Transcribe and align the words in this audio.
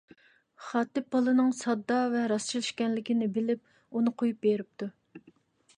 خاتىپ 0.67 1.11
بالىنىڭ 1.15 1.51
ساددا 1.57 1.99
ۋە 2.15 2.23
راستچىل 2.33 2.67
ئىكەنلىكىنى 2.71 3.29
بىلىپ 3.37 3.99
ئۇنى 3.99 4.17
قويۇپ 4.23 4.43
بېرىپتۇ. 4.49 4.91